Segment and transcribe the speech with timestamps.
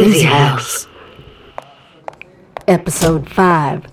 [0.00, 0.88] Susie House.
[2.66, 3.84] Episode 5.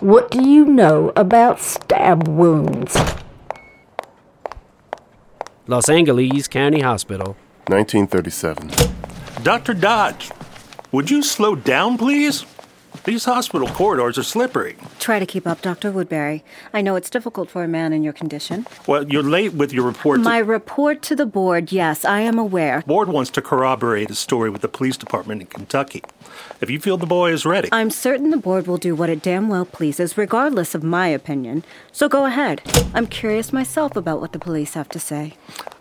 [0.00, 2.96] What do you know about stab wounds?
[5.68, 7.36] Los Angeles County Hospital.
[7.68, 8.72] 1937.
[9.44, 9.74] Dr.
[9.74, 10.32] Dodge,
[10.90, 12.44] would you slow down, please?
[13.06, 14.74] These hospital corridors are slippery.
[14.98, 15.92] Try to keep up, Dr.
[15.92, 16.42] Woodbury.
[16.74, 18.66] I know it's difficult for a man in your condition.
[18.88, 20.18] Well, you're late with your report.
[20.18, 22.82] to- My report to the board, yes, I am aware.
[22.84, 26.02] board wants to corroborate a story with the police department in Kentucky.
[26.60, 27.68] If you feel the boy is ready.
[27.70, 31.62] I'm certain the board will do what it damn well pleases, regardless of my opinion.
[31.92, 32.60] So go ahead.
[32.92, 35.34] I'm curious myself about what the police have to say.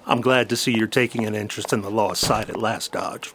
[0.06, 3.34] I'm glad to see you're taking an interest in the lost side at last, Dodge.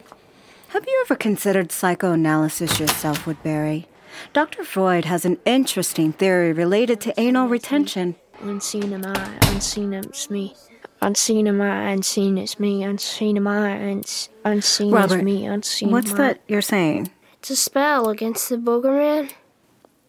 [0.71, 3.87] Have you ever considered psychoanalysis yourself, Woodbury?
[4.33, 4.63] Dr.
[4.63, 8.15] Freud has an interesting theory related to anal retention.
[8.41, 10.55] Unseen am I, unseen is me.
[11.01, 12.83] Unseen am I, unseen is me.
[12.83, 15.45] Unseen am I, uns- unseen Robert, is me.
[15.45, 16.27] Unseen what's am I.
[16.27, 17.09] that you're saying?
[17.39, 19.29] It's a spell against the booger man.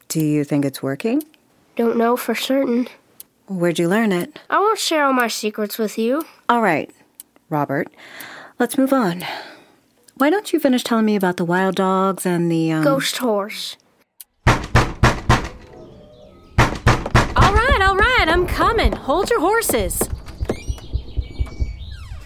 [0.08, 1.22] Do you think it's working?
[1.76, 2.88] Don't know for certain.
[3.48, 4.38] Where'd you learn it?
[4.48, 6.24] I won't share all my secrets with you.
[6.48, 6.90] All right,
[7.48, 7.88] Robert.
[8.58, 9.24] Let's move on.
[10.22, 13.76] Why don't you finish telling me about the wild dogs and the um, Ghost horse.
[14.46, 14.54] All
[17.34, 18.92] right, all right, I'm coming.
[18.92, 20.00] Hold your horses.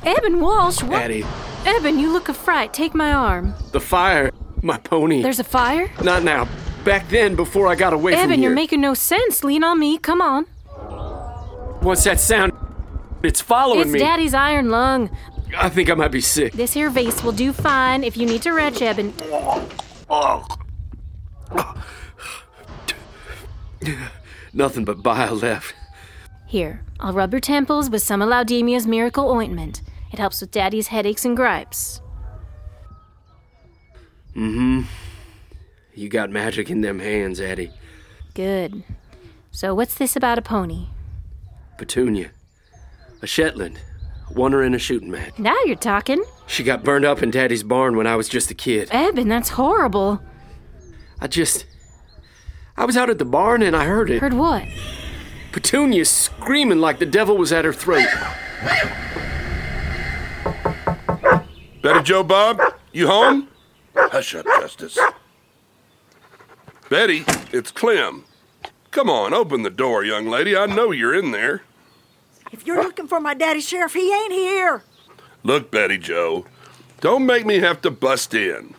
[0.07, 1.05] Ebon Walsh, what?
[1.05, 1.25] Addie,
[1.67, 2.75] Ebon, you look a fright.
[2.75, 3.55] Take my arm.
[3.73, 4.31] the fire.
[4.61, 5.23] My pony.
[5.23, 5.91] There's a fire?
[6.03, 6.47] Not now.
[6.85, 8.51] Back then, before I got away from Ebon, here.
[8.51, 9.43] you're making no sense.
[9.43, 9.97] Lean on me.
[9.97, 10.45] Come on.
[11.81, 12.53] What's that sound?
[13.23, 14.01] It's following it's me.
[14.01, 15.09] It's Daddy's iron lung.
[15.57, 16.53] I think I might be sick.
[16.53, 19.13] This here vase will do fine if you need to retch, Ebon.
[24.53, 25.75] Nothing but bile left.
[26.47, 29.83] Here, I'll rub your temples with some of Laudemia's miracle ointment.
[30.13, 32.01] It helps with Daddy's headaches and gripes.
[34.35, 34.83] Mm hmm.
[35.95, 37.71] You got magic in them hands, Addie.
[38.35, 38.85] Good.
[39.51, 40.89] So, what's this about a pony?
[41.79, 42.31] Petunia.
[43.23, 43.81] A Shetland.
[44.35, 45.39] Won her in a shooting match.
[45.39, 46.23] Now you're talking.
[46.47, 48.89] She got burned up in Daddy's barn when I was just a kid.
[48.91, 50.21] Eben, that's horrible.
[51.21, 51.67] I just.
[52.77, 54.21] I was out at the barn and I heard it.
[54.21, 54.65] Heard what?
[55.53, 58.07] Petunia screaming like the devil was at her throat.
[61.83, 62.61] Betty Joe Bob,
[62.93, 63.49] you home?
[63.95, 64.99] Hush up, Justice.
[66.91, 68.25] Betty, it's Clem.
[68.91, 70.57] Come on, open the door, young lady.
[70.57, 71.63] I know you're in there.
[72.53, 74.83] If you're looking for my daddy, Sheriff, he ain't here.
[75.43, 76.47] Look, Betty Joe,
[77.01, 78.75] don't make me have to bust in.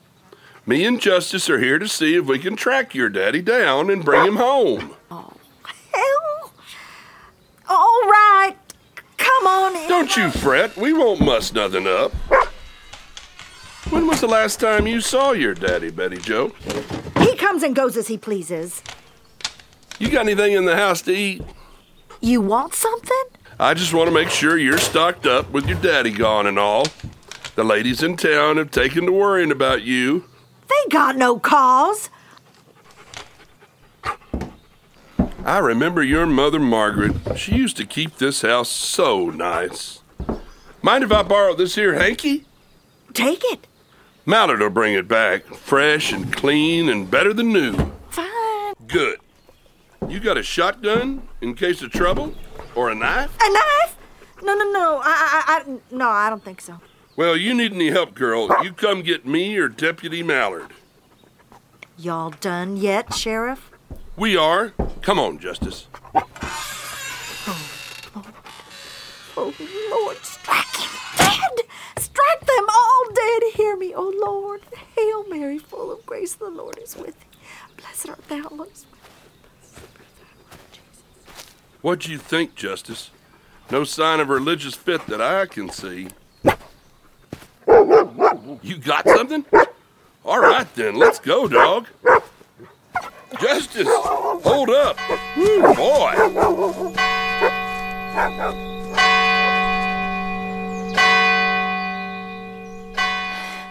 [0.66, 4.04] Me and Justice are here to see if we can track your daddy down and
[4.04, 4.96] bring him home.
[5.10, 5.32] Oh,
[5.94, 6.52] Hell.
[7.70, 8.56] All right.
[9.18, 9.88] Come on in.
[9.88, 12.12] Don't you fret, we won't muss nothing up.
[13.90, 16.52] When was the last time you saw your daddy, Betty Joe?
[17.22, 18.84] He comes and goes as he pleases.
[20.00, 21.42] You got anything in the house to eat?
[22.20, 23.24] You want something?
[23.60, 26.86] I just want to make sure you're stocked up with your daddy gone and all.
[27.56, 30.26] The ladies in town have taken to worrying about you.
[30.68, 32.12] They got no cause.
[35.44, 37.16] I remember your mother, Margaret.
[37.36, 40.02] She used to keep this house so nice.
[40.84, 42.46] Mind if I borrow this here hanky?
[43.14, 43.66] Take it.
[44.24, 47.92] Mallard will bring it back, fresh and clean and better than new.
[48.10, 48.74] Fine.
[48.86, 49.20] Good.
[50.08, 52.36] You got a shotgun in case of trouble?
[52.78, 53.36] Or a knife?
[53.42, 53.98] A knife?
[54.44, 55.02] No, no, no.
[55.04, 56.80] I, I, I, no, I don't think so.
[57.16, 60.68] Well, you need any help, girl, you come get me or Deputy Mallard.
[61.98, 63.72] Y'all done yet, Sheriff?
[64.16, 64.76] We are.
[65.02, 65.88] Come on, Justice.
[66.14, 66.24] Oh,
[69.36, 71.66] Lord, oh, strike him dead!
[71.98, 73.54] Strike them all dead!
[73.56, 74.62] Hear me, oh Lord.
[74.96, 77.40] Hail Mary, full of grace, the Lord is with thee.
[77.78, 78.86] Blessed art thou amongst
[81.82, 83.12] What do you think, Justice?
[83.70, 86.08] No sign of religious fit that I can see.
[88.64, 89.46] You got something?
[90.26, 91.88] All right then, let's go, dog.
[93.40, 94.98] Justice, hold up.
[95.38, 96.14] Woo, boy.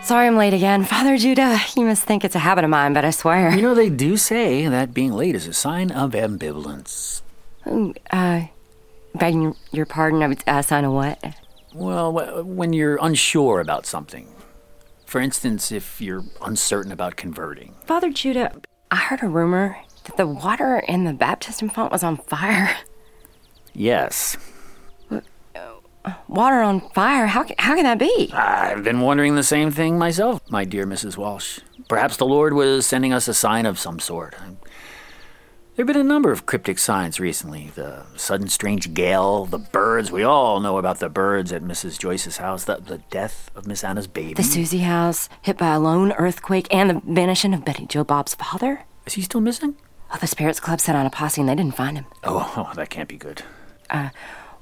[0.03, 0.85] Sorry I'm late again.
[0.85, 3.53] Father Judah, you must think it's a habit of mine, but I swear.
[3.53, 7.23] You know, they do say that being late is a sign of ambivalence.
[7.67, 8.43] Uh,
[9.15, 11.23] begging your- pardon, I was uh, sign of what?
[11.75, 14.29] Well, when you're unsure about something.
[15.05, 17.75] For instance, if you're uncertain about converting.
[17.87, 18.53] Father Judah,
[18.91, 22.77] I heard a rumor that the water in the baptism font was on fire.
[23.75, 24.37] Yes.
[26.29, 27.27] Water on fire?
[27.27, 28.31] How, how can that be?
[28.33, 31.17] I've been wondering the same thing myself, my dear Mrs.
[31.17, 31.59] Walsh.
[31.89, 34.35] Perhaps the Lord was sending us a sign of some sort.
[35.77, 37.71] There have been a number of cryptic signs recently.
[37.75, 40.11] The sudden strange gale, the birds.
[40.11, 41.99] We all know about the birds at Mrs.
[41.99, 44.33] Joyce's house, the, the death of Miss Anna's baby.
[44.33, 48.35] The Susie house, hit by a lone earthquake, and the vanishing of Betty Joe Bob's
[48.35, 48.87] father?
[49.05, 49.77] Is he still missing?
[50.11, 52.07] Oh, the Spirits Club sent on a posse and they didn't find him.
[52.25, 53.43] Oh, oh, that can't be good.
[53.91, 54.09] Uh,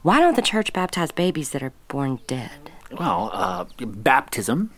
[0.03, 2.73] why don't the church baptize babies that are born dead?
[2.91, 4.73] Well, uh, baptism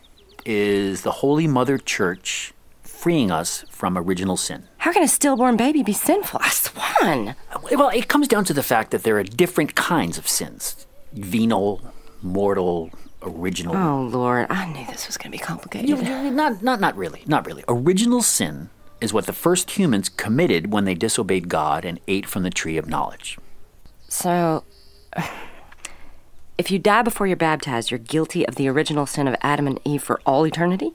[0.45, 2.53] is the Holy Mother Church
[2.83, 4.69] freeing us from original sin.
[4.87, 6.39] How can a stillborn baby be sinful?
[6.41, 7.35] I swan.
[7.73, 11.81] Well, it comes down to the fact that there are different kinds of sins venial,
[12.23, 12.91] mortal,
[13.21, 13.77] original.
[13.77, 14.47] Oh, Lord.
[14.49, 15.89] I knew this was going to be complicated.
[15.89, 17.25] You- you- not, not, not really.
[17.27, 17.65] Not really.
[17.67, 22.45] Original sin is what the first humans committed when they disobeyed God and ate from
[22.45, 23.39] the tree of knowledge.
[24.07, 24.63] So,
[26.59, 29.81] if you die before you're baptized, you're guilty of the original sin of Adam and
[29.85, 30.93] Eve for all eternity?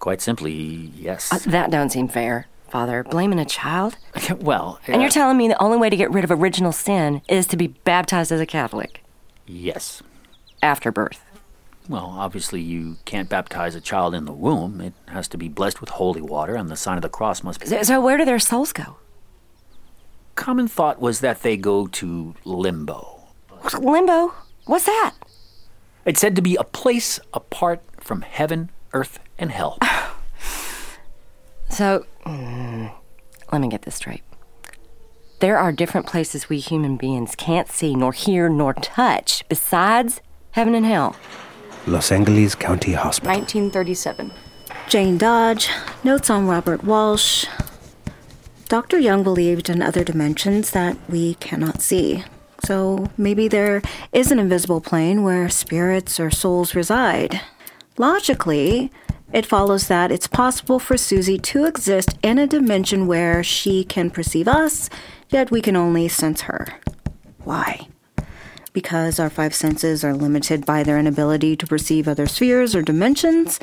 [0.00, 1.32] Quite simply, yes.
[1.32, 3.04] Uh, that don't seem fair, Father.
[3.04, 3.98] Blaming a child?
[4.40, 7.46] well, And you're telling me the only way to get rid of original sin is
[7.48, 9.04] to be baptized as a Catholic
[9.46, 10.02] yes.
[10.62, 11.22] after birth?
[11.86, 14.80] Well, obviously, you can't baptize a child in the womb.
[14.80, 17.60] It has to be blessed with holy water, and the sign of the cross must
[17.60, 17.66] be.
[17.66, 18.96] So, so where do their souls go?
[20.34, 23.24] Common thought was that they go to limbo.
[23.78, 24.32] Limbo?
[24.64, 25.14] What's that?
[26.06, 29.76] It's said to be a place apart from heaven, earth, and hell.
[31.72, 32.92] So, mm,
[33.50, 34.22] let me get this straight.
[35.40, 40.20] There are different places we human beings can't see, nor hear, nor touch besides
[40.50, 41.16] heaven and hell.
[41.86, 43.34] Los Angeles County Hospital.
[43.34, 44.32] 1937.
[44.88, 45.70] Jane Dodge,
[46.04, 47.46] notes on Robert Walsh.
[48.68, 48.98] Dr.
[48.98, 52.22] Jung believed in other dimensions that we cannot see.
[52.64, 53.80] So maybe there
[54.12, 57.40] is an invisible plane where spirits or souls reside.
[57.96, 58.92] Logically,
[59.32, 64.10] it follows that it's possible for Susie to exist in a dimension where she can
[64.10, 64.90] perceive us,
[65.30, 66.74] yet we can only sense her.
[67.44, 67.88] Why?
[68.72, 73.58] Because our five senses are limited by their inability to perceive other spheres or dimensions?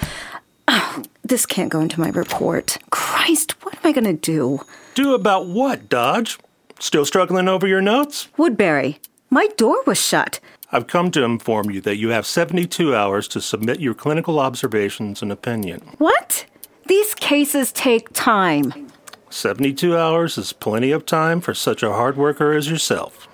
[0.68, 2.78] Oh, this can't go into my report.
[2.92, 4.62] Christ, what am I going to do?
[4.96, 6.38] Do about what, Dodge?
[6.80, 8.28] Still struggling over your notes?
[8.38, 9.00] Woodbury,
[9.30, 10.40] my door was shut.
[10.72, 15.24] I've come to inform you that you have 72 hours to submit your clinical observations
[15.24, 15.82] and opinion.
[15.98, 16.46] What?
[16.86, 18.88] These cases take time.
[19.32, 23.28] 72 hours is plenty of time for such a hard worker as yourself.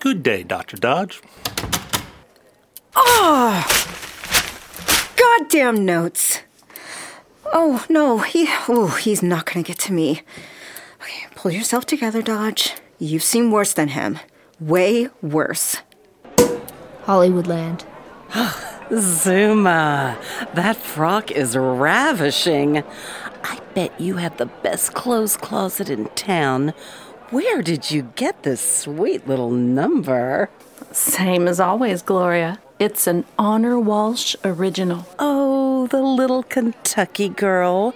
[0.00, 0.76] Good day, Dr.
[0.76, 1.22] Dodge.
[2.96, 3.64] Oh!
[5.16, 6.40] Goddamn notes.
[7.52, 10.22] Oh, no, he, oh, he's not gonna get to me.
[11.00, 12.74] Okay, pull yourself together, Dodge.
[12.98, 14.18] You've seen worse than him.
[14.58, 15.76] Way worse.
[17.04, 17.84] Hollywoodland.
[18.94, 20.18] Zuma,
[20.54, 22.84] that frock is ravishing.
[23.42, 26.74] I bet you have the best clothes closet in town.
[27.30, 30.50] Where did you get this sweet little number?
[30.92, 32.60] Same as always, Gloria.
[32.78, 35.06] It's an Honor Walsh original.
[35.18, 37.94] Oh, the little Kentucky girl.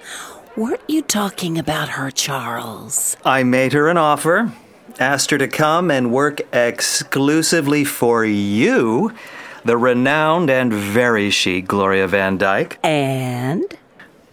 [0.56, 3.16] Weren't you talking about her, Charles?
[3.24, 4.52] I made her an offer,
[4.98, 9.12] asked her to come and work exclusively for you,
[9.64, 12.78] the renowned and very chic Gloria Van Dyke.
[12.82, 13.64] And?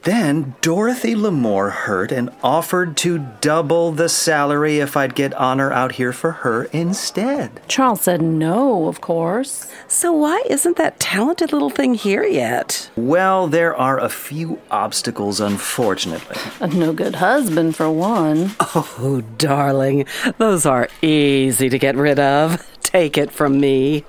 [0.04, 5.94] Then Dorothy Lamour heard and offered to double the salary if I'd get honor out
[5.94, 7.62] here for her instead.
[7.70, 9.72] Charles said no, of course.
[9.88, 12.90] So why isn't that talented little thing here yet?
[12.98, 16.36] Well, there are a few obstacles, unfortunately.
[16.60, 18.52] A no good husband, for one.
[18.60, 20.06] Oh, darling,
[20.38, 22.68] those are easy to get rid of.
[22.82, 24.04] Take it from me.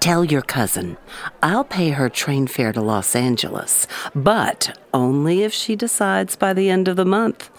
[0.00, 0.96] Tell your cousin
[1.42, 6.70] I'll pay her train fare to Los Angeles, but only if she decides by the
[6.70, 7.50] end of the month.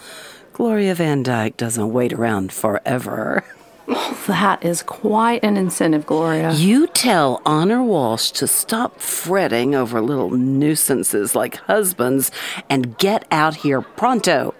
[0.52, 3.44] Gloria Van Dyke doesn't wait around forever.
[3.86, 6.52] Oh, that is quite an incentive, Gloria.
[6.52, 12.32] You tell Honor Walsh to stop fretting over little nuisances like husbands
[12.68, 14.52] and get out here pronto.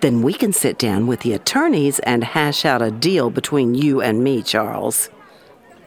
[0.00, 4.00] Then we can sit down with the attorneys and hash out a deal between you
[4.00, 5.10] and me, Charles.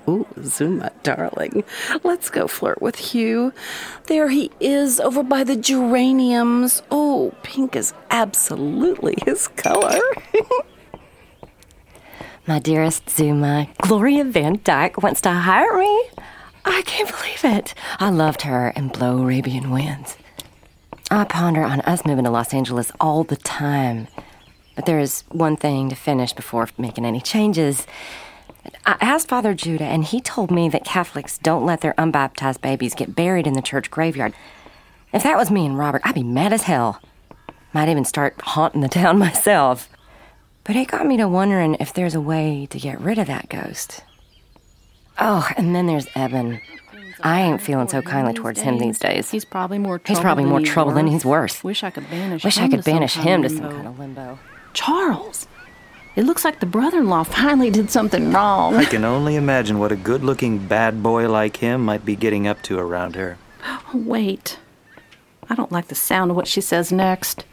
[0.08, 1.64] Ooh, Zuma, darling.
[2.04, 3.54] Let's go flirt with Hugh.
[4.08, 6.82] There he is over by the geraniums.
[6.90, 10.00] Oh, pink is absolutely his color.
[12.48, 16.10] My dearest Zuma, Gloria Van Dyke wants to hire me.
[16.66, 17.74] I can't believe it.
[18.00, 20.18] I loved her in Blow Arabian Winds.
[21.10, 24.08] I ponder on us moving to Los Angeles all the time.
[24.76, 27.86] But there is one thing to finish before making any changes.
[28.86, 32.94] I asked Father Judah, and he told me that Catholics don't let their unbaptized babies
[32.94, 34.34] get buried in the church graveyard.
[35.14, 37.02] If that was me and Robert, I'd be mad as hell.
[37.74, 39.90] Might even start haunting the town myself.
[40.64, 43.50] But it got me to wondering if there's a way to get rid of that
[43.50, 44.04] ghost.
[45.20, 46.62] Oh, and then there's Ebon.
[47.24, 49.30] I ain't feeling so kindly towards him these days.
[49.30, 51.64] He's probably more trouble He's probably than more he's trouble than he's worth.
[51.64, 54.40] Wish I could banish Wish him I could banish him to some kind of limbo.
[54.74, 55.48] Charles,
[56.16, 58.76] it looks like the brother-in-law finally did something wrong.
[58.76, 62.48] I can only imagine what a good looking bad boy like him might be getting
[62.48, 63.38] up to around her.
[63.66, 64.60] Oh, wait.
[65.50, 67.46] I don't like the sound of what she says next.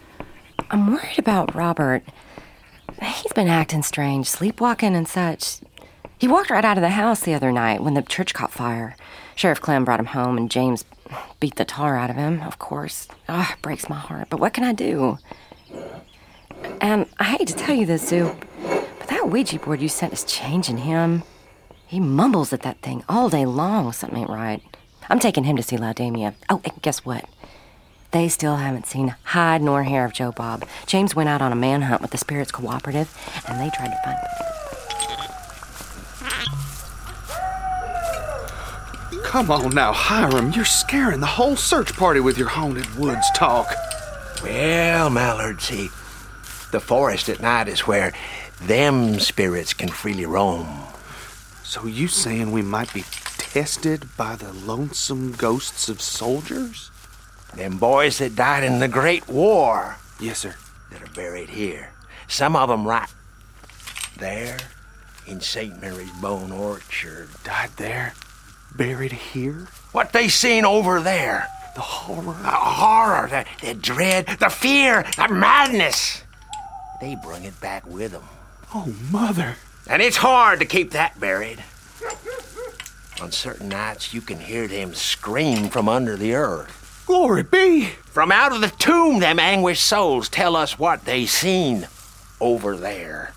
[0.71, 2.03] I'm worried about Robert.
[3.01, 5.61] He's been acting strange, sleepwalking and such.
[6.19, 8.97] He walked right out of the house the other night when the church caught fire.
[9.37, 10.85] Sheriff Clem brought him home, and James
[11.39, 13.07] beat the tar out of him, of course.
[13.29, 15.19] Ah, it breaks my heart, but what can I do?
[16.81, 18.48] And I hate to tell you this, Zoop, but
[19.09, 21.23] that Ouija board you sent is changing him.
[21.87, 23.93] He mumbles at that thing all day long.
[23.93, 24.63] Something ain't right.
[25.09, 26.35] I'm taking him to see Laudemia.
[26.49, 27.25] Oh, and guess what?
[28.11, 30.67] They still haven't seen hide nor hair of Joe Bob.
[30.87, 33.15] James went out on a manhunt with the Spirits Cooperative,
[33.47, 34.19] and they tried to find.
[34.19, 34.29] Him.
[39.25, 40.53] Come on now, Hiram.
[40.53, 43.71] You're scaring the whole search party with your haunted woods talk.
[44.43, 45.91] Well, Mallard, see,
[46.71, 48.13] the forest at night is where
[48.63, 50.85] them spirits can freely roam.
[51.63, 53.05] So you saying we might be
[53.39, 56.91] tested by the lonesome ghosts of soldiers?
[57.55, 59.97] Them boys that died in the Great War.
[60.21, 60.55] Yes, sir.
[60.91, 61.91] That are buried here.
[62.27, 63.09] Some of them right
[64.19, 64.59] there
[65.27, 65.81] in St.
[65.81, 67.29] Mary's Bone Orchard.
[67.45, 68.15] Died there?
[68.77, 69.69] Buried here?
[69.93, 71.49] What they seen over there.
[71.75, 72.37] The horror.
[72.43, 76.23] The horror, the, the dread, the fear, the madness.
[77.01, 78.25] They bring it back with them.
[78.75, 79.57] Oh, Mother.
[79.89, 81.63] And it's hard to keep that buried.
[83.21, 87.03] On certain nights, you can hear them scream from under the earth.
[87.07, 87.87] Glory be!
[88.05, 91.89] From out of the tomb, them anguished souls tell us what they seen
[92.41, 93.33] over there.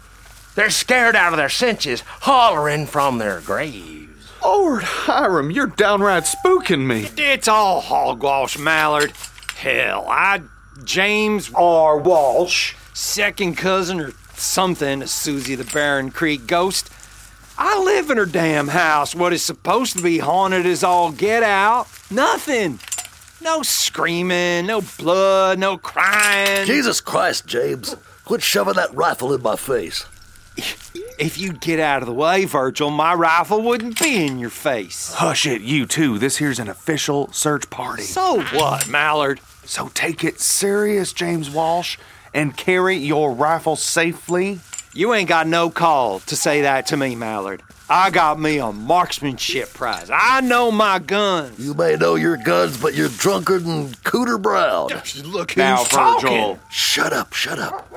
[0.55, 4.29] They're scared out of their senses, hollering from their graves.
[4.43, 7.09] Lord Hiram, you're downright spooking me.
[7.17, 9.13] It's all hogwash, Mallard.
[9.55, 10.41] Hell, I,
[10.83, 11.97] James R.
[11.97, 16.89] Walsh, second cousin or something to Susie the Barren Creek ghost.
[17.57, 19.15] I live in her damn house.
[19.15, 21.87] What is supposed to be haunted is all get out.
[22.09, 22.79] Nothing.
[23.41, 26.67] No screaming, no blood, no crying.
[26.67, 27.95] Jesus Christ, James.
[28.23, 30.05] Quit shoving that rifle in my face.
[31.17, 35.13] If you'd get out of the way, Virgil, my rifle wouldn't be in your face.
[35.13, 36.19] Hush it, you too.
[36.19, 38.03] This here's an official search party.
[38.03, 39.39] So what, Mallard?
[39.63, 41.97] So take it serious, James Walsh,
[42.33, 44.59] and carry your rifle safely.
[44.93, 47.61] You ain't got no call to say that to me, Mallard.
[47.89, 50.09] I got me a marksmanship prize.
[50.13, 51.59] I know my guns.
[51.59, 54.87] You may know your guns, but you're drunkard and cooter brown.
[55.25, 56.29] Look who's Now, talking.
[56.29, 56.59] Virgil.
[56.69, 57.87] Shut up, shut up.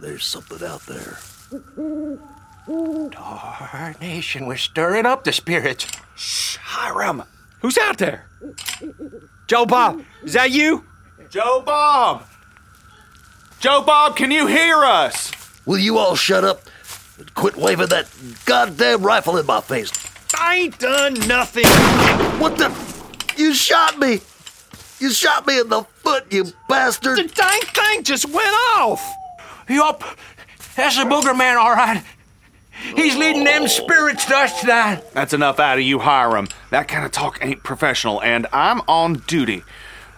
[0.00, 1.18] There's something out there.
[2.68, 5.86] Darnation, we're stirring up the spirits.
[6.16, 7.22] Shh, Hiram.
[7.60, 8.26] Who's out there?
[9.46, 10.84] Joe Bob, is that you?
[11.30, 12.24] Joe Bob!
[13.60, 15.30] Joe Bob, can you hear us?
[15.66, 16.62] Will you all shut up
[17.18, 18.08] and quit waving that
[18.46, 19.92] goddamn rifle in my face?
[20.38, 21.66] I ain't done nothing.
[22.40, 22.74] What the?
[23.36, 24.20] You shot me!
[25.00, 27.18] You shot me in the foot, you bastard!
[27.18, 29.06] The dang thing just went off.
[29.68, 30.02] You up?
[30.76, 32.02] That's the booger man, all right.
[32.94, 33.66] He's leading them oh.
[33.66, 35.02] spirits to us tonight.
[35.12, 36.48] That's enough out of you, Hiram.
[36.70, 39.62] That kind of talk ain't professional, and I'm on duty.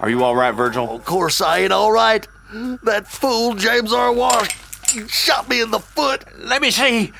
[0.00, 0.96] Are you all right, Virgil?
[0.96, 2.26] Of course I ain't all right.
[2.82, 4.12] That fool James R.
[4.12, 4.50] Walsh
[5.08, 6.24] shot me in the foot.
[6.38, 7.12] Let me see.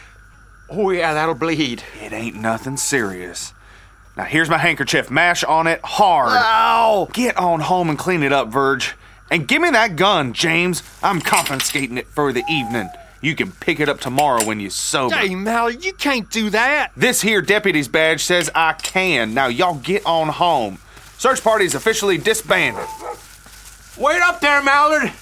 [0.70, 1.82] Oh, yeah, that'll bleed.
[2.02, 3.52] It ain't nothing serious.
[4.16, 5.10] Now, here's my handkerchief.
[5.10, 6.32] Mash on it hard.
[6.32, 7.08] Ow!
[7.12, 8.94] Get on home and clean it up, Verge.
[9.30, 10.82] And give me that gun, James.
[11.02, 12.88] I'm confiscating it for the evening.
[13.20, 15.14] You can pick it up tomorrow when you're sober.
[15.14, 16.92] Hey, Mallard, you can't do that.
[16.96, 19.34] This here deputy's badge says I can.
[19.34, 20.78] Now, y'all get on home.
[21.20, 22.88] Search party's officially disbanded.
[23.98, 25.12] Wait up there, Mallard.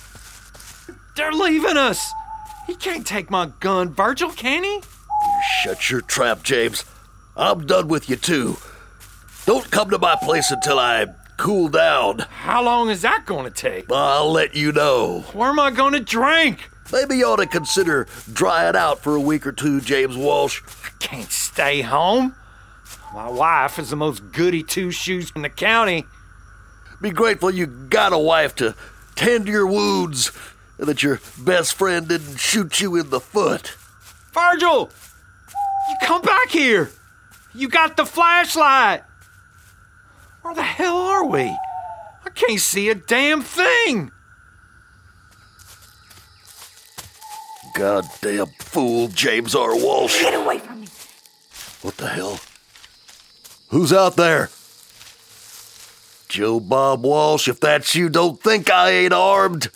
[1.17, 2.13] They're leaving us.
[2.69, 4.81] He can't take my gun, Virgil, can he?
[5.61, 6.85] Shut your trap, James.
[7.37, 8.59] I'm done with you, too.
[9.45, 12.21] Don't come to my place until I cool down.
[12.31, 13.91] How long is that going to take?
[13.91, 15.23] I'll let you know.
[15.33, 16.71] Where am I going to drink?
[16.93, 20.63] Maybe you ought to consider drying out for a week or two, James Walsh.
[20.85, 22.37] I can't stay home.
[23.13, 26.07] My wife is the most goody two shoes in the county.
[27.01, 28.75] Be grateful you got a wife to
[29.15, 30.33] tend to your wounds
[30.79, 33.77] and that your best friend didn't shoot you in the foot.
[34.33, 34.91] Virgil!
[35.89, 36.91] You come back here!
[37.55, 39.03] You got the flashlight!
[40.43, 41.43] Where the hell are we?
[42.25, 44.13] I can't see a damn thing!
[47.75, 49.75] Goddamn fool, James R.
[49.77, 50.21] Walsh.
[50.21, 50.89] Get away from me.
[51.83, 52.41] What the hell?
[53.69, 54.51] Who's out there?
[56.29, 59.71] Joe Bob Walsh, if that's you, don't think I ain't armed.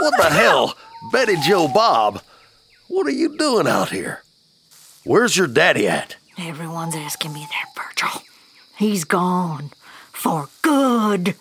[0.00, 0.74] What the hell?
[1.12, 2.22] Betty Joe Bob,
[2.88, 4.22] what are you doing out here?
[5.04, 6.16] Where's your daddy at?
[6.38, 8.22] Everyone's asking me that, Virgil.
[8.76, 9.70] He's gone.
[10.12, 11.34] For good.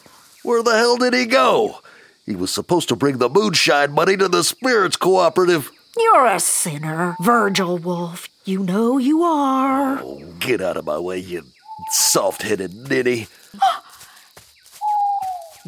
[0.43, 1.79] Where the hell did he go?
[2.25, 5.71] He was supposed to bring the moonshine money to the Spirits Cooperative.
[5.99, 8.29] You're a sinner, Virgil Wolf.
[8.45, 10.01] You know you are.
[10.39, 11.43] Get out of my way, you
[11.89, 13.27] soft headed ninny.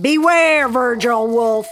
[0.01, 1.67] Beware, Virgil Wolf.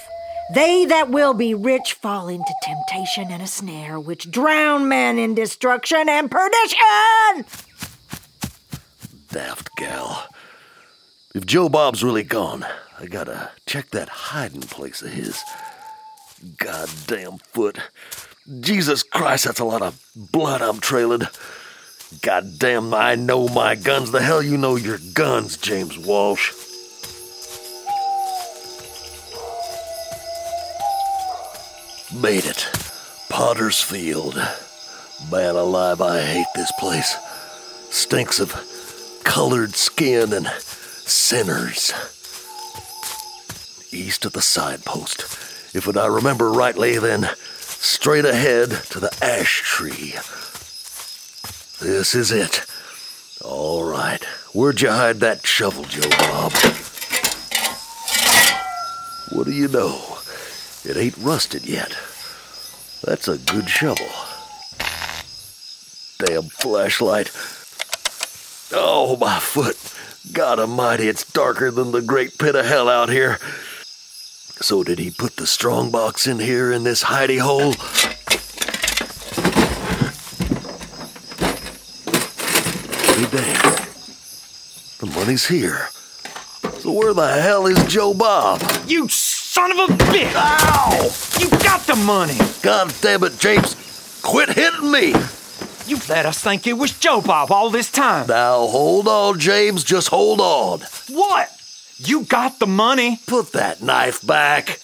[0.54, 5.36] They that will be rich fall into temptation and a snare which drown men in
[5.36, 7.46] destruction and perdition.
[9.30, 10.26] Daft gal.
[11.36, 12.66] If Joe Bob's really gone,
[13.00, 15.42] I gotta check that hiding place of his.
[16.58, 17.80] Goddamn foot.
[18.48, 21.24] Jesus Christ, that's a lot of blood I'm trailing.
[22.22, 24.12] Goddamn, I know my guns.
[24.12, 26.54] The hell you know your guns, James Walsh.
[32.16, 32.70] Made it.
[33.30, 34.36] Potter's Field.
[35.30, 37.18] Man alive, I hate this place.
[37.90, 38.54] Stinks of
[39.26, 41.92] colored skin and sinners.
[43.92, 45.24] East of the signpost.
[45.76, 47.30] If what I remember rightly, then
[47.80, 50.14] straight ahead to the ash tree.
[51.80, 52.66] This is it.
[53.44, 54.24] All right.
[54.54, 56.52] Where'd you hide that shovel, Joe Bob?
[59.32, 60.18] What do you know?
[60.84, 61.96] It ain't rusted yet.
[63.04, 64.08] That's a good shovel.
[66.20, 67.32] Damn flashlight.
[68.74, 69.78] Oh, my foot.
[70.34, 73.38] God almighty, it's darker than the great pit of hell out here.
[74.60, 77.72] So did he put the strong box in here in this hidey hole?
[83.16, 83.88] Be damned.
[85.00, 85.90] The money's here.
[86.80, 88.62] So where the hell is Joe Bob?
[88.88, 90.34] You son of a bitch!
[90.36, 91.10] Ow!
[91.40, 92.38] You got the money!
[92.62, 93.76] God damn it, James!
[94.24, 95.14] Quit hitting me!
[95.86, 98.28] You let us think it was Joe Bob all this time.
[98.28, 99.86] Now hold on, James.
[99.86, 100.82] Just hold on.
[101.08, 101.57] What?
[102.00, 103.20] You got the money?
[103.26, 104.80] Put that knife back.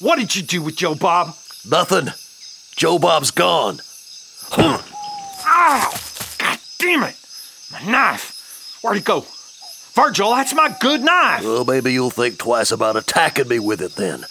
[0.00, 1.36] What did you do with Joe Bob?
[1.68, 2.12] Nothing.
[2.76, 3.80] Joe Bob's gone.
[4.56, 5.94] Ow!
[6.38, 7.16] God damn it!
[7.72, 8.78] My knife.
[8.82, 9.24] Where'd it go?
[9.94, 11.44] Virgil, that's my good knife.
[11.44, 14.24] Well, maybe you'll think twice about attacking me with it then.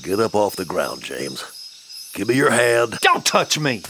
[0.00, 1.44] Get up off the ground, James.
[2.14, 2.98] Give me your hand.
[3.00, 3.82] Don't touch me.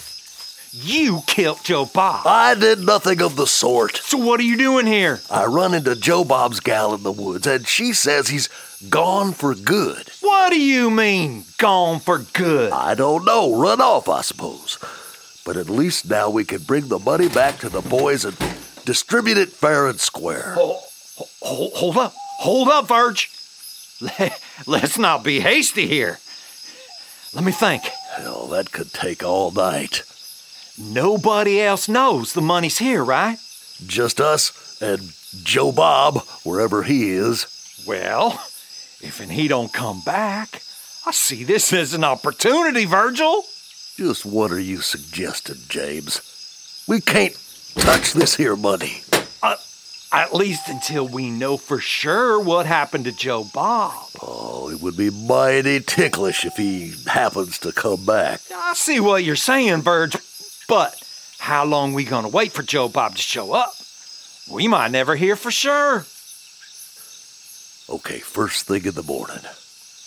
[0.74, 2.26] You killed Joe Bob.
[2.26, 3.98] I did nothing of the sort.
[3.98, 5.20] So what are you doing here?
[5.30, 8.48] I run into Joe Bob's gal in the woods, and she says he's
[8.88, 10.08] gone for good.
[10.22, 12.72] What do you mean, gone for good?
[12.72, 13.54] I don't know.
[13.54, 14.78] Run off, I suppose.
[15.44, 18.36] But at least now we can bring the money back to the boys and
[18.86, 20.54] distribute it fair and square.
[20.54, 20.80] Hold,
[21.42, 22.14] hold, hold up.
[22.16, 23.30] Hold up, Verge.
[24.66, 26.18] Let's not be hasty here.
[27.34, 27.82] Let me think.
[28.16, 30.02] Hell, that could take all night.
[30.78, 33.38] Nobody else knows the money's here, right?
[33.86, 37.46] Just us and Joe Bob, wherever he is.
[37.86, 38.32] Well,
[39.00, 40.62] if and he don't come back,
[41.06, 43.44] I see this as an opportunity, Virgil.
[43.96, 46.84] Just what are you suggesting, James?
[46.88, 47.36] We can't
[47.74, 49.02] touch this here money.
[49.42, 49.56] Uh,
[50.12, 54.06] at least until we know for sure what happened to Joe Bob.
[54.22, 58.40] Oh, it would be mighty ticklish if he happens to come back.
[58.54, 60.20] I see what you're saying, Virgil.
[60.68, 61.02] But
[61.38, 63.74] how long we gonna wait for Joe Bob to show up?
[64.50, 66.06] We might never hear for sure.
[67.88, 69.40] Okay, first thing in the morning.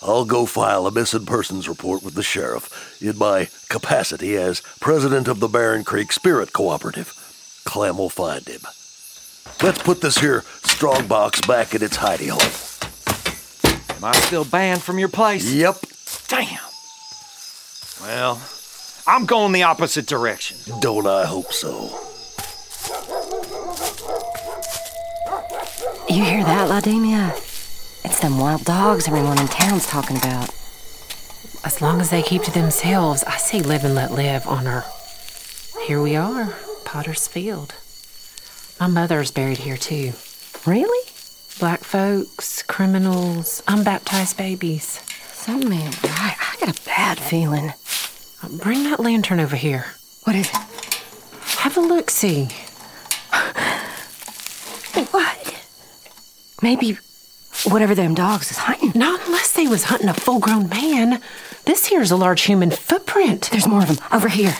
[0.02, 5.26] I'll go file a missing persons report with the sheriff in my capacity as president
[5.28, 7.14] of the Barren Creek Spirit Cooperative.
[7.64, 8.60] Clem will find him.
[9.62, 13.96] Let's put this here strong box back in its hidey hole.
[13.96, 15.50] Am I still banned from your place?
[15.52, 15.76] Yep.
[16.28, 16.58] Damn.
[18.02, 18.40] Well,
[19.08, 20.56] I'm going the opposite direction.
[20.80, 21.72] Don't I hope so.
[26.08, 27.30] You hear that, Laudemia?
[28.04, 30.50] It's them wild dogs everyone in town's talking about.
[31.64, 34.84] As long as they keep to themselves, I say live and let live on her.
[35.86, 37.74] Here we are, Potter's Field.
[38.80, 40.12] My mother's buried here too.
[40.66, 41.08] Really?
[41.60, 45.00] Black folks, criminals, unbaptized babies.
[45.32, 46.36] Something ain't right.
[46.38, 47.72] I got a bad feeling.
[48.62, 49.86] Bring that lantern over here.
[50.24, 50.56] What is it?
[51.58, 52.48] Have a look see.
[55.10, 55.62] What?
[56.62, 56.98] Maybe
[57.64, 58.92] whatever them dogs is hunting.
[58.94, 61.20] Not unless they was hunting a full grown man.
[61.64, 63.48] This here's a large human footprint.
[63.50, 64.54] There's more of them over here.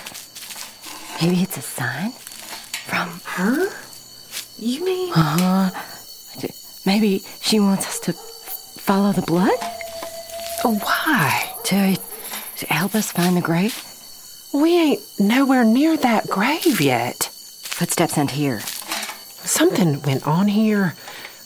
[1.22, 3.70] Maybe it's a sign from her?
[4.58, 5.12] You mean?
[5.14, 5.70] Uh huh.
[6.84, 9.58] Maybe she wants us to follow the blood?
[10.62, 11.52] Why?
[11.64, 11.96] To,
[12.58, 13.82] to help us find the grave?
[14.54, 17.28] We ain't nowhere near that grave yet.
[17.32, 18.60] Footsteps and here.
[18.60, 20.94] Something went on here.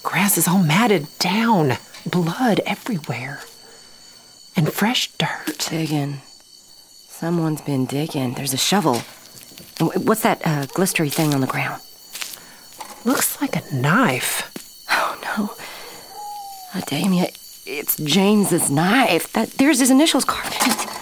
[0.02, 3.40] Grass is all matted down, blood everywhere,
[4.56, 5.66] and fresh dirt.
[5.68, 6.20] Digging.
[7.08, 8.34] Someone's been digging.
[8.34, 9.02] There's a shovel.
[9.80, 11.82] What's that uh, glistery thing on the ground?
[13.04, 14.50] Looks like a knife.
[14.90, 15.54] Oh no.
[16.74, 17.28] Oh, Damia,
[17.66, 19.32] it's James's knife.
[19.32, 20.99] That there's his initials carved in it.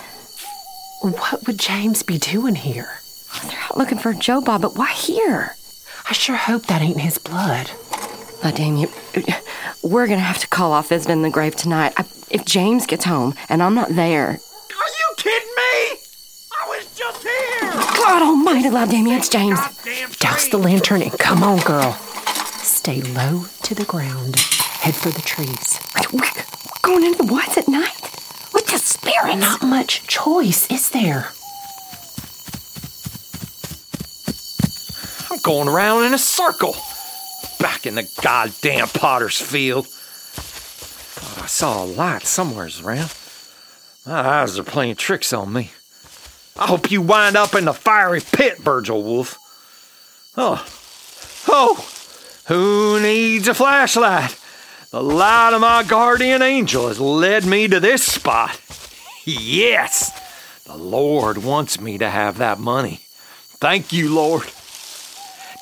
[1.00, 3.00] What would James be doing here?
[3.44, 5.54] They're out looking for Joe Bob, but why here?
[6.08, 7.70] I sure hope that ain't his blood.
[8.42, 8.88] Oh, Damien,
[9.82, 11.92] we're gonna have to call off visiting the grave tonight.
[11.96, 14.28] I, if James gets home and I'm not there.
[14.30, 15.98] Are you kidding me?
[16.52, 17.70] I was just here.
[17.70, 19.58] God almighty, Laudemia, it's James.
[20.18, 21.92] Douse the lantern and come on, girl.
[22.62, 24.37] Stay low to the ground.
[24.37, 25.78] Head for the trees.
[26.12, 26.44] We're
[26.82, 28.08] going into the woods at night?
[28.70, 29.40] With the spirits?
[29.40, 31.31] Not much choice, is there?
[35.31, 36.76] I'm going around in a circle.
[37.61, 39.87] Back in the goddamn potter's field.
[39.87, 43.14] Thought I saw a light somewheres around.
[44.07, 45.70] My eyes are playing tricks on me.
[46.59, 49.38] I hope you wind up in the fiery pit, Virgil Wolf.
[50.37, 50.66] Oh.
[51.48, 51.88] Oh!
[52.48, 54.38] Who needs a flashlight?
[54.90, 58.59] The light of my guardian angel has led me to this spot.
[59.27, 60.11] Yes!
[60.64, 63.01] The Lord wants me to have that money.
[63.61, 64.46] Thank you, Lord.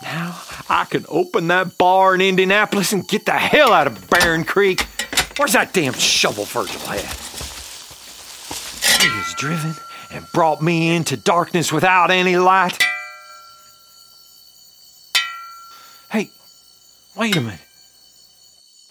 [0.00, 4.44] Now I can open that bar in Indianapolis and get the hell out of Barren
[4.44, 4.86] Creek.
[5.36, 7.00] Where's that damn shovel Virgil had?
[9.02, 9.74] He has driven
[10.12, 12.80] and brought me into darkness without any light.
[16.12, 16.30] Hey,
[17.16, 17.65] wait a minute.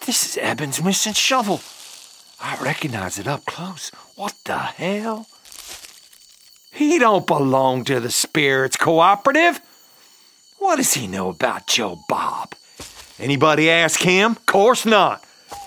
[0.06, 1.62] This is Ebon's missing shovel.
[2.40, 3.90] I recognize it up close.
[4.16, 5.26] What the hell?
[6.72, 9.60] He don't belong to the Spirits Cooperative.
[10.60, 12.54] What does he know about Joe Bob?
[13.18, 14.36] Anybody ask him?
[14.46, 15.24] Course not.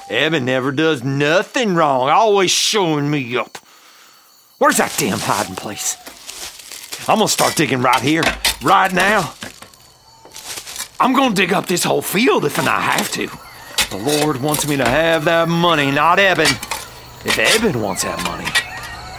[0.09, 3.59] Ebon never does nothing wrong, always showing me up.
[4.59, 5.97] Where's that damn hiding place?
[7.09, 8.23] I'm gonna start digging right here,
[8.63, 9.35] right now.
[11.01, 13.48] I'm gonna dig up this whole field if and I have to.
[13.91, 16.47] The Lord wants me to have that money, not Ebon.
[17.25, 18.47] If Ebon wants that money,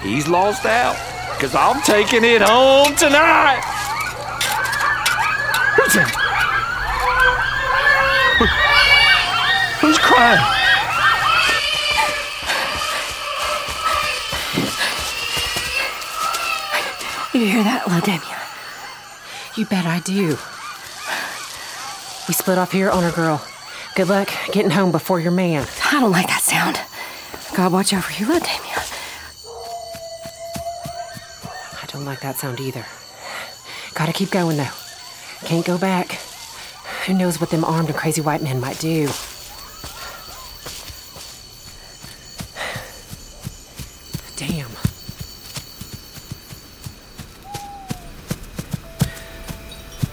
[0.08, 0.96] he's lost out.
[1.40, 3.62] Cause I'm taking it home tonight.
[5.76, 6.12] Who's that?
[8.40, 10.56] Who- Who's crying?
[17.34, 18.38] You hear that, Laudemia?
[19.58, 20.30] You bet I do.
[22.28, 23.46] We split off here on girl.
[24.00, 25.68] Good luck getting home before your man.
[25.92, 26.80] I don't like that sound.
[27.54, 28.96] God watch over you, Laudemia.
[31.84, 32.86] I don't like that sound either.
[33.96, 34.72] Gotta keep going though.
[35.44, 36.14] Can't go back.
[37.08, 39.10] Who knows what them armed and crazy white men might do?
[44.38, 44.72] Damn.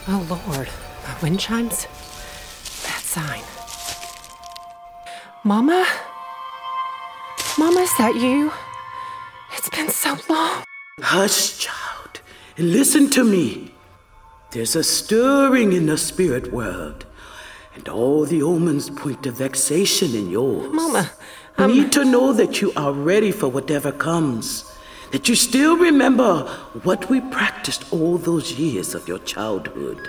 [0.09, 0.69] Oh Lord,
[1.23, 1.87] wind chimes?
[5.47, 5.87] Mama?
[7.57, 8.51] Mama, is that you?
[9.57, 10.65] It's been so long.
[11.01, 12.21] Hush, child,
[12.57, 13.73] and listen to me.
[14.51, 17.07] There's a stirring in the spirit world,
[17.77, 20.73] and all the omens point to vexation in yours.
[20.73, 21.13] Mama,
[21.59, 24.65] you um, need to know that you are ready for whatever comes.
[25.13, 26.41] That you still remember
[26.83, 30.09] what we practiced all those years of your childhood.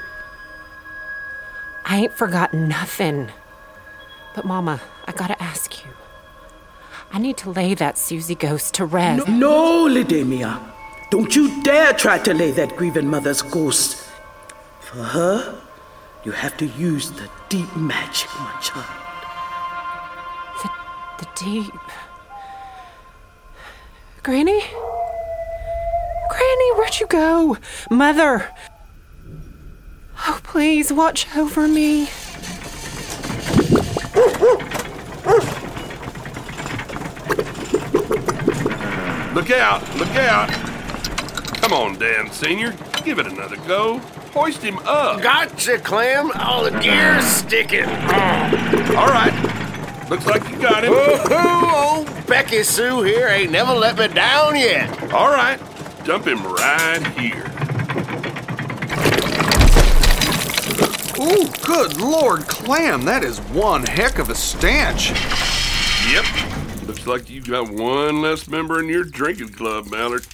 [1.85, 3.29] I ain't forgotten nothing.
[4.33, 5.91] But, Mama, I gotta ask you.
[7.11, 9.27] I need to lay that Susie ghost to rest.
[9.27, 10.61] No, no, Laudemia.
[11.09, 14.05] Don't you dare try to lay that grieving mother's ghost.
[14.81, 15.61] For her,
[16.25, 18.85] you have to use the deep magic, my child.
[20.61, 20.69] The,
[21.23, 21.73] the deep.
[24.23, 24.61] Granny?
[26.29, 27.57] Granny, where'd you go?
[27.89, 28.53] Mother!
[30.27, 32.09] Oh, please watch over me.
[39.37, 39.83] Look out!
[39.97, 40.49] Look out!
[41.61, 42.73] Come on, Dan Senior.
[43.05, 43.99] Give it another go.
[44.33, 45.21] Hoist him up.
[45.21, 46.31] Gotcha, Clem.
[46.31, 47.83] All the gear's sticking.
[47.83, 49.31] All right.
[50.09, 50.91] Looks like you got him.
[50.91, 52.07] Woohoo!
[52.07, 55.13] Old Becky Sue here ain't never let me down yet.
[55.13, 55.59] All right.
[56.03, 57.45] Dump him right here.
[61.19, 65.11] Ooh, good Lord, Clem, that is one heck of a stench.
[66.11, 66.25] Yep.
[66.97, 70.25] Looks like you've got one less member in your drinking club, Mallard.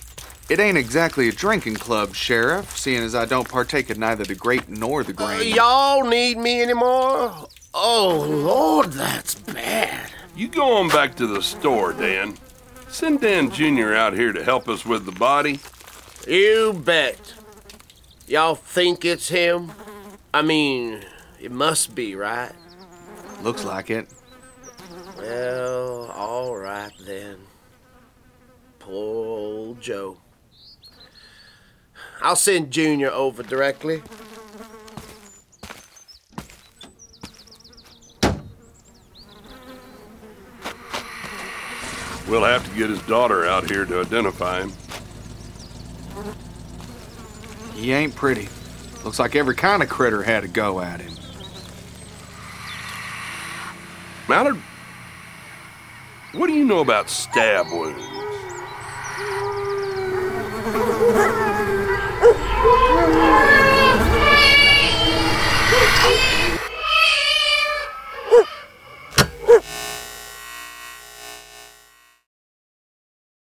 [0.49, 4.33] It ain't exactly a drinking club, Sheriff, seeing as I don't partake in neither the
[4.33, 7.49] grape nor the Uh, y'all need me anymore?
[7.73, 10.09] Oh, Lord, that's bad.
[10.37, 12.37] You go on back to the store, Dan.
[12.87, 13.93] Send Dan Jr.
[13.93, 15.59] out here to help us with the body.
[16.25, 17.33] You bet.
[18.25, 19.73] Y'all think it's him?
[20.33, 21.01] I mean,
[21.41, 22.53] it must be, right?
[23.41, 24.07] Looks like it.
[25.23, 27.37] Well, all right then.
[28.79, 30.17] Poor old Joe.
[32.21, 34.01] I'll send Junior over directly.
[42.27, 44.73] We'll have to get his daughter out here to identify him.
[47.75, 48.49] He ain't pretty.
[49.05, 51.13] Looks like every kind of critter had a go at him.
[54.27, 54.57] Mallard,
[56.33, 58.12] what do you know about stab wounds?